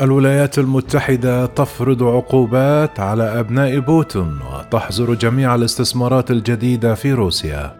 الولايات 0.00 0.58
المتحدة 0.58 1.46
تفرض 1.46 2.02
عقوبات 2.02 3.00
على 3.00 3.40
أبناء 3.40 3.78
بوتون 3.78 4.40
وتحظر 4.52 5.14
جميع 5.14 5.54
الاستثمارات 5.54 6.30
الجديدة 6.30 6.94
في 6.94 7.12
روسيا. 7.12 7.76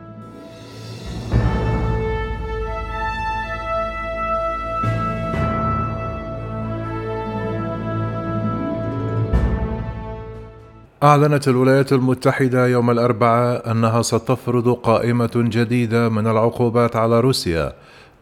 أعلنت 11.02 11.48
الولايات 11.48 11.92
المتحدة 11.92 12.66
يوم 12.66 12.90
الأربعاء 12.90 13.70
أنها 13.70 14.02
ستفرض 14.02 14.68
قائمة 14.68 15.30
جديدة 15.34 16.08
من 16.08 16.26
العقوبات 16.26 16.96
على 16.96 17.20
روسيا 17.20 17.72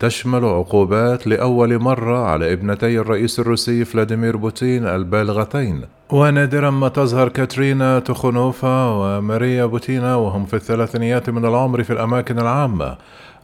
تشمل 0.00 0.44
عقوبات 0.44 1.26
لأول 1.26 1.78
مرة 1.78 2.18
على 2.26 2.52
ابنتي 2.52 2.98
الرئيس 2.98 3.40
الروسي 3.40 3.84
فلاديمير 3.84 4.36
بوتين 4.36 4.86
البالغتين. 4.86 5.80
ونادرا 6.10 6.70
ما 6.70 6.88
تظهر 6.88 7.28
كاترينا 7.28 7.98
تخونوفا 7.98 8.84
وماريا 8.86 9.66
بوتينا 9.66 10.16
وهم 10.16 10.44
في 10.44 10.54
الثلاثينيات 10.54 11.30
من 11.30 11.44
العمر 11.44 11.82
في 11.82 11.92
الأماكن 11.92 12.38
العامة 12.38 12.96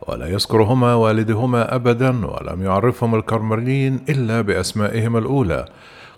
ولا 0.09 0.27
يذكرهما 0.27 0.95
والدهما 0.95 1.75
أبدا 1.75 2.27
ولم 2.27 2.62
يعرفهم 2.62 3.14
الكرملين 3.14 4.01
إلا 4.09 4.41
بأسمائهم 4.41 5.17
الأولى. 5.17 5.64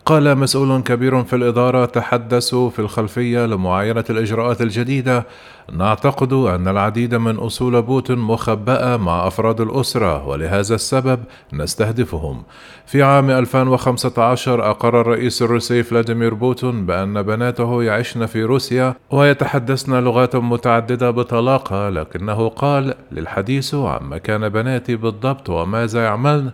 قال 0.07 0.39
مسؤول 0.39 0.83
كبير 0.83 1.25
في 1.25 1.37
الإدارة 1.37 1.85
تحدثوا 1.85 2.71
في 2.71 2.79
الخلفية 2.79 3.47
لمعاينة 3.47 4.05
الإجراءات 4.11 4.63
الجديدة. 4.63 5.27
نعتقد 5.73 6.33
أن 6.33 6.69
العديد 6.69 7.15
من 7.15 7.37
أصول 7.37 7.83
بوتين 7.83 8.19
مخبأة 8.19 8.97
مع 8.97 9.27
أفراد 9.27 9.61
الأسرة 9.61 10.29
ولهذا 10.29 10.75
السبب 10.75 11.21
نستهدفهم. 11.53 12.43
في 12.87 13.03
عام 13.03 13.31
2015 13.31 14.71
أقر 14.71 15.01
الرئيس 15.01 15.43
الروسي 15.43 15.83
فلاديمير 15.83 16.35
بوتين 16.35 16.87
بأن 16.87 17.23
بناته 17.23 17.83
يعشن 17.83 18.27
في 18.27 18.45
روسيا 18.45 18.95
ويتحدثن 19.11 19.95
لغات 19.95 20.37
متعددة 20.37 21.11
بطلاقة 21.11 21.89
لكنه 21.89 22.49
قال 22.49 22.95
للحديث 23.13 23.75
عن 23.75 24.09
مكان 24.09 24.49
بناتي 24.49 24.97
بالضبط 24.97 25.51
وماذا 25.51 26.05
يعملن؟ 26.05 26.53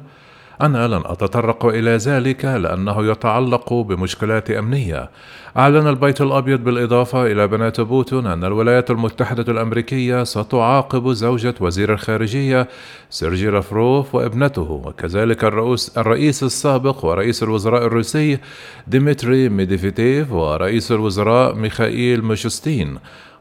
أنا 0.61 0.89
لن 0.89 1.03
أتطرق 1.05 1.67
إلى 1.67 1.91
ذلك 1.91 2.45
لأنه 2.45 3.07
يتعلق 3.07 3.73
بمشكلات 3.73 4.51
أمنية. 4.51 5.11
أعلن 5.57 5.87
البيت 5.87 6.21
الأبيض 6.21 6.65
بالإضافة 6.65 7.27
إلى 7.27 7.49
بنات 7.49 7.81
بوتين 7.81 8.27
أن 8.27 8.45
الولايات 8.45 8.91
المتحدة 8.91 9.53
الأمريكية 9.53 10.25
ستعاقب 10.25 11.13
زوجة 11.13 11.55
وزير 11.61 11.93
الخارجية 11.93 12.69
سيرجي 13.11 13.51
لافروف 13.51 14.15
وابنته 14.15 14.83
وكذلك 14.85 15.45
الرئيس, 15.45 15.99
الرئيس 15.99 16.43
السابق 16.43 17.05
ورئيس 17.05 17.43
الوزراء 17.43 17.87
الروسي 17.87 18.39
ديمتري 18.87 19.49
ميدفيديف 19.49 20.33
ورئيس 20.33 20.93
الوزراء 20.93 21.55
ميخائيل 21.55 22.25
ميشوستين 22.25 22.99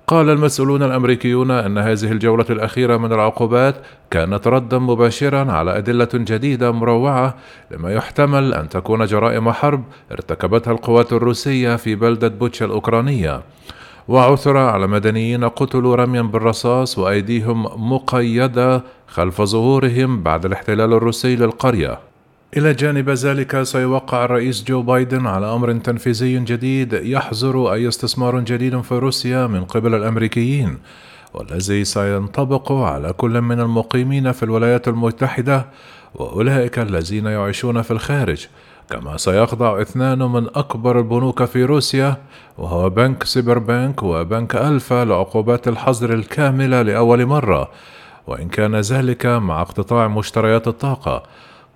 قال 0.09 0.29
المسؤولون 0.29 0.83
الأمريكيون 0.83 1.51
أن 1.51 1.77
هذه 1.77 2.11
الجولة 2.11 2.45
الأخيرة 2.49 2.97
من 2.97 3.13
العقوبات 3.13 3.75
كانت 4.11 4.47
ردا 4.47 4.77
مباشرا 4.77 5.51
على 5.51 5.77
أدلة 5.77 6.09
جديدة 6.13 6.71
مروعة 6.71 7.35
لما 7.71 7.93
يحتمل 7.93 8.53
أن 8.53 8.69
تكون 8.69 9.05
جرائم 9.05 9.51
حرب 9.51 9.83
ارتكبتها 10.11 10.71
القوات 10.71 11.13
الروسية 11.13 11.75
في 11.75 11.95
بلدة 11.95 12.27
بوتشا 12.27 12.65
الأوكرانية. 12.65 13.41
وعثر 14.07 14.57
على 14.57 14.87
مدنيين 14.87 15.43
قتلوا 15.43 15.95
رميا 15.95 16.21
بالرصاص 16.21 16.97
وأيديهم 16.97 17.91
مقيدة 17.93 18.83
خلف 19.07 19.41
ظهورهم 19.41 20.23
بعد 20.23 20.45
الاحتلال 20.45 20.93
الروسي 20.93 21.35
للقرية. 21.35 22.06
إلى 22.55 22.73
جانب 22.73 23.09
ذلك 23.09 23.63
سيوقع 23.63 24.25
الرئيس 24.25 24.63
جو 24.63 24.81
بايدن 24.81 25.27
على 25.27 25.53
أمر 25.53 25.73
تنفيذي 25.73 26.39
جديد 26.39 26.93
يحظر 26.93 27.73
أي 27.73 27.87
استثمار 27.87 28.39
جديد 28.39 28.81
في 28.81 28.95
روسيا 28.95 29.47
من 29.47 29.63
قبل 29.65 29.95
الأمريكيين 29.95 30.77
والذي 31.33 31.85
سينطبق 31.85 32.71
على 32.71 33.13
كل 33.13 33.41
من 33.41 33.59
المقيمين 33.59 34.31
في 34.31 34.43
الولايات 34.43 34.87
المتحدة 34.87 35.65
وأولئك 36.15 36.79
الذين 36.79 37.25
يعيشون 37.25 37.81
في 37.81 37.91
الخارج. 37.91 38.47
كما 38.89 39.17
سيخضع 39.17 39.81
اثنان 39.81 40.19
من 40.19 40.47
أكبر 40.55 40.99
البنوك 40.99 41.43
في 41.43 41.63
روسيا 41.63 42.17
وهو 42.57 42.89
بنك 42.89 43.23
سيبر 43.23 43.59
بنك 43.59 44.03
وبنك 44.03 44.55
ألفا 44.55 45.05
لعقوبات 45.05 45.67
الحظر 45.67 46.13
الكاملة 46.13 46.81
لأول 46.81 47.25
مرة. 47.25 47.69
وإن 48.27 48.49
كان 48.49 48.75
ذلك 48.75 49.25
مع 49.25 49.61
اقتطاع 49.61 50.07
مشتريات 50.07 50.67
الطاقة 50.67 51.23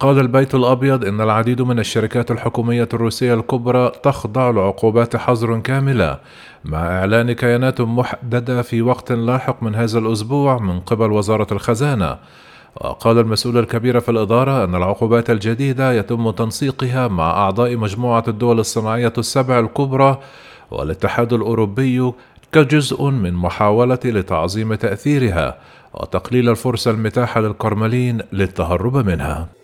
قال 0.02 0.20
البيت 0.20 0.56
الأبيض 0.56 1.06
إن 1.06 1.22
العديد 1.22 1.62
من 1.62 1.80
الشركات 1.80 2.32
الحكومية 2.32 2.90
الروسية 2.94 3.34
الكبرى 3.34 3.92
تخضع 4.04 4.50
لعقوبات 4.50 5.16
حظر 5.16 5.60
كاملة 5.60 6.20
مع 6.66 6.78
إعلان 7.00 7.32
كيانات 7.32 7.82
محددة 7.82 8.62
في 8.62 8.82
وقت 8.82 9.12
لاحق 9.12 9.64
من 9.64 9.76
هذا 9.76 10.00
الأسبوع 10.00 10.58
من 10.58 10.80
قبل 10.80 11.12
وزارة 11.12 11.48
الخزانة. 11.52 12.18
وقال 12.76 13.20
المسؤول 13.20 13.58
الكبير 13.58 14.00
في 14.00 14.12
الإدارة 14.12 14.64
أن 14.64 14.76
العقوبات 14.76 15.30
الجديدة 15.30 15.94
يتم 15.94 16.32
تنسيقها 16.32 17.08
مع 17.08 17.32
أعضاء 17.32 17.76
مجموعة 17.76 18.24
الدول 18.28 18.60
الصناعية 18.60 19.14
السبع 19.18 19.60
الكبرى 19.60 20.20
والاتحاد 20.72 21.34
الأوروبي 21.34 22.12
كجزء 22.52 23.04
من 23.04 23.34
محاولة 23.34 24.00
لتعظيم 24.06 24.76
تأثيرها 24.76 25.58
وتقليل 25.94 26.50
الفرصة 26.50 26.92
المتاحة 26.92 27.42
للكرملين 27.42 28.22
للتهرب 28.34 28.98
منها. 28.98 29.61